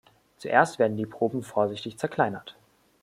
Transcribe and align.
Zuerst 0.39 0.79
werden 0.79 0.97
die 0.97 1.05
Proben 1.05 1.43
vorsichtig 1.43 1.99
zerkleinert. 1.99 2.55